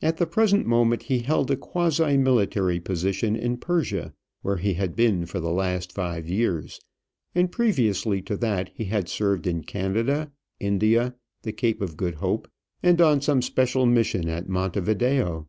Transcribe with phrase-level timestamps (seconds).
[0.00, 4.96] At the present moment he held a quasi military position in Persia, where he had
[4.96, 6.80] been for the last five years,
[7.34, 12.48] and previously to that he had served in Canada, India, the Cape of Good Hope,
[12.82, 15.46] and on some special mission at Monte Video.